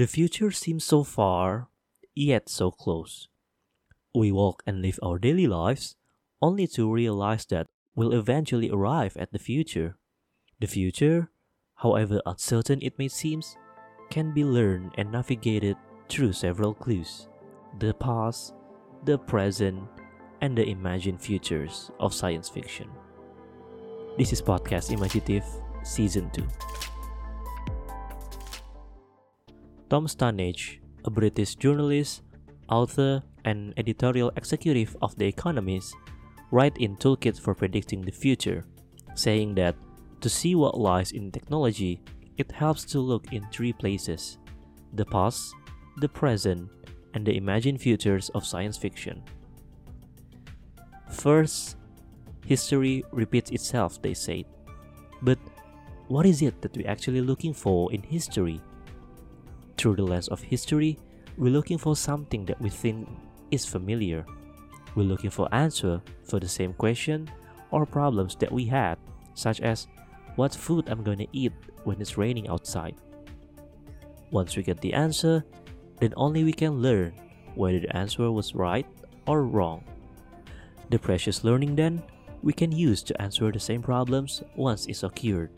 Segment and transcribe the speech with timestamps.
[0.00, 1.68] The future seems so far,
[2.16, 3.28] yet so close.
[4.14, 5.94] We walk and live our daily lives
[6.40, 9.98] only to realize that we'll eventually arrive at the future.
[10.58, 11.28] The future,
[11.84, 13.42] however uncertain it may seem,
[14.08, 15.76] can be learned and navigated
[16.08, 17.28] through several clues
[17.78, 18.54] the past,
[19.04, 19.84] the present,
[20.40, 22.88] and the imagined futures of science fiction.
[24.16, 25.44] This is Podcast Imaginative
[25.84, 26.89] Season 2.
[29.90, 32.22] Tom Standage, a British journalist,
[32.68, 35.96] author, and editorial executive of The Economist,
[36.52, 38.64] write in Toolkit for Predicting the Future,
[39.16, 39.74] saying that
[40.20, 42.00] to see what lies in technology,
[42.38, 44.38] it helps to look in three places
[44.92, 45.52] the past,
[45.96, 46.70] the present,
[47.14, 49.24] and the imagined futures of science fiction.
[51.10, 51.76] First,
[52.46, 54.46] history repeats itself, they say.
[55.20, 55.40] But
[56.06, 58.60] what is it that we're actually looking for in history?
[59.80, 60.98] Through the lens of history,
[61.38, 63.08] we're looking for something that we think
[63.50, 64.26] is familiar.
[64.94, 67.30] We're looking for answer for the same question
[67.70, 68.98] or problems that we had,
[69.32, 69.88] such as
[70.36, 72.94] what food I'm going to eat when it's raining outside.
[74.30, 75.46] Once we get the answer,
[75.98, 77.14] then only we can learn
[77.54, 78.86] whether the answer was right
[79.26, 79.82] or wrong.
[80.90, 82.02] The precious learning then
[82.42, 85.52] we can use to answer the same problems once it's occurred.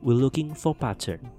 [0.00, 1.30] We're looking for pattern.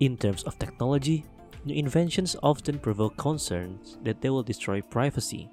[0.00, 1.24] In terms of technology,
[1.64, 5.48] new inventions often provoke concerns that they will destroy privacy.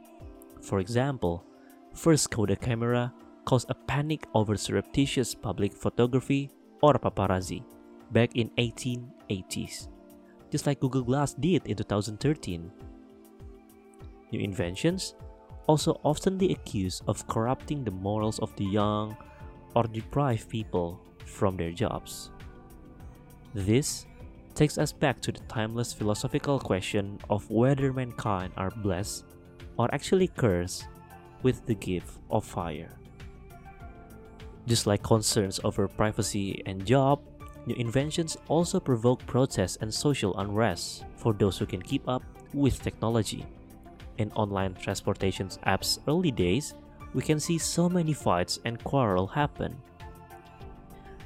[0.62, 1.46] For example,
[1.94, 3.14] first Kodak camera
[3.46, 7.64] caused a panic over surreptitious public photography or paparazzi
[8.12, 9.88] back in 1880s,
[10.52, 12.72] just like Google Glass did in 2013.
[14.32, 15.16] New inventions
[15.68, 19.16] also oftenly accused of corrupting the morals of the young
[19.76, 22.30] or deprive people from their jobs.
[23.54, 24.06] This
[24.56, 29.26] takes us back to the timeless philosophical question of whether mankind are blessed
[29.78, 30.88] or actually cursed
[31.42, 32.98] with the gift of fire.
[34.68, 37.20] Just like concerns over privacy and job,
[37.66, 42.24] new inventions also provoke protests and social unrest for those who can keep up
[42.54, 43.46] with technology
[44.18, 46.74] in online transportation apps early days,
[47.14, 49.76] we can see so many fights and quarrel happen.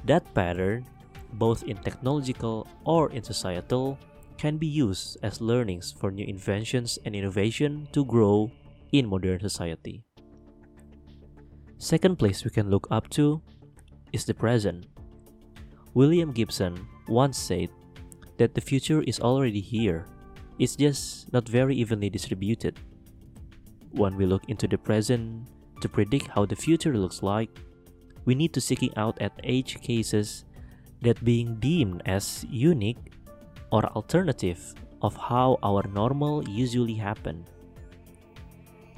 [0.04, 0.86] That pattern,
[1.34, 3.98] both in technological or in societal,
[4.36, 8.50] can be used as learnings for new inventions and innovation to grow
[8.92, 10.04] in modern society.
[11.78, 13.42] Second place we can look up to
[14.12, 14.86] is the present.
[15.94, 17.68] William Gibson once said
[18.36, 20.06] that the future is already here
[20.58, 22.80] it's just not very evenly distributed.
[23.92, 25.46] When we look into the present
[25.80, 27.48] to predict how the future looks like,
[28.24, 30.44] we need to seeking out at age cases
[31.02, 33.12] that being deemed as unique
[33.70, 37.44] or alternative of how our normal usually happen.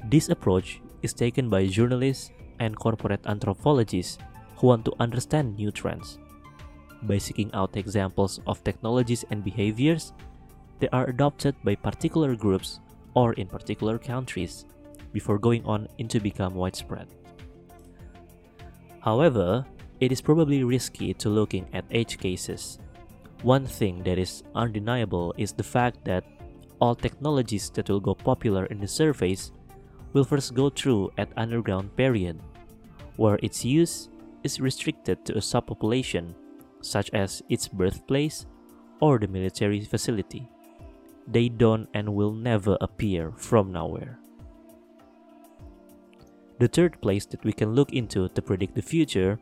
[0.09, 4.17] This approach is taken by journalists and corporate anthropologists
[4.57, 6.17] who want to understand new trends.
[7.03, 10.13] By seeking out examples of technologies and behaviors
[10.79, 12.79] they are adopted by particular groups
[13.13, 14.65] or in particular countries
[15.13, 17.07] before going on into become widespread.
[19.01, 19.65] However,
[20.01, 22.79] it is probably risky to looking at edge cases.
[23.43, 26.25] One thing that is undeniable is the fact that
[26.81, 29.51] all technologies that will go popular in the surface
[30.11, 32.41] will first go through an underground period,
[33.15, 34.09] where its use
[34.43, 36.35] is restricted to a subpopulation,
[36.81, 38.45] such as its birthplace
[38.99, 40.49] or the military facility
[41.27, 44.19] they don't and will never appear from nowhere.
[46.59, 49.39] The third place that we can look into to predict the future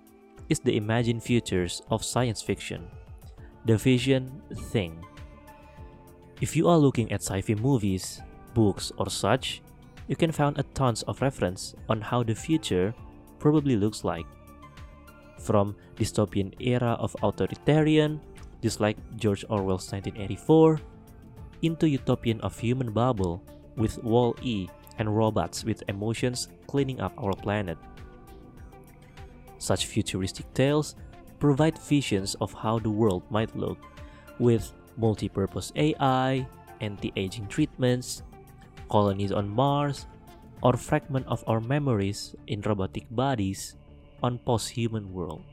[0.50, 2.88] is the imagined futures of science fiction,
[3.66, 4.42] the vision
[4.74, 5.06] thing.
[6.42, 8.22] If you are looking at sci-fi movies,
[8.54, 9.62] books, or such,
[10.08, 12.94] you can find a tons of reference on how the future
[13.38, 14.26] probably looks like.
[15.40, 18.20] From dystopian era of authoritarian,
[18.62, 20.80] just like George Orwell's 1984,
[21.62, 23.44] into utopian of human bubble
[23.76, 27.78] with Wall-E and robots with emotions cleaning up our planet.
[29.60, 30.96] Such futuristic tales
[31.40, 33.78] provide visions of how the world might look
[34.40, 36.48] with multi-purpose AI,
[36.82, 38.24] anti-aging treatments,
[38.90, 40.08] colonies on Mars,
[40.64, 43.76] or fragment of our memories in robotic bodies
[44.24, 45.44] on post-human world.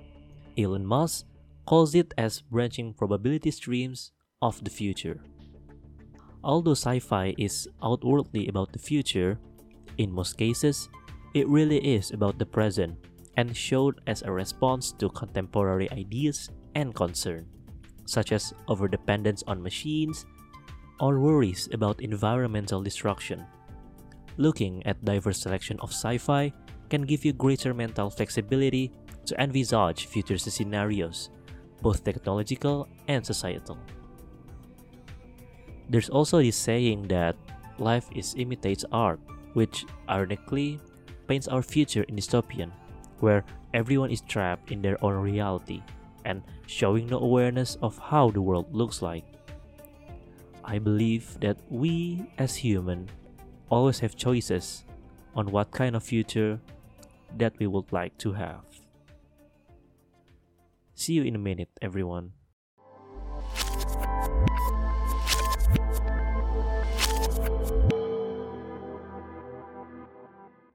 [0.58, 1.26] Elon Musk
[1.67, 4.12] calls it as branching probability streams
[4.43, 5.20] of the future.
[6.43, 9.38] Although sci fi is outwardly about the future,
[9.99, 10.88] in most cases,
[11.35, 12.97] it really is about the present
[13.37, 17.47] and showed as a response to contemporary ideas and concern,
[18.06, 20.27] such as overdependence on machines,
[21.00, 23.44] or worries about environmental destruction.
[24.38, 26.53] Looking at diverse selection of sci-fi
[26.88, 28.93] can give you greater mental flexibility
[29.27, 31.31] to envisage future scenarios,
[31.82, 33.79] both technological and societal.
[35.89, 37.37] There's also this saying that
[37.79, 39.21] life is imitates art,
[39.53, 40.81] which ironically
[41.27, 42.71] paints our future in dystopian,
[43.21, 45.83] where everyone is trapped in their own reality
[46.25, 49.25] and showing no awareness of how the world looks like.
[50.65, 53.09] I believe that we as human
[53.71, 54.85] always have choices
[55.35, 56.59] on what kind of future
[57.37, 58.65] that we would like to have.
[60.95, 62.33] See you in a minute, everyone.